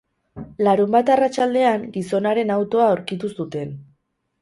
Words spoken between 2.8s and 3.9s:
aurkitu zuten.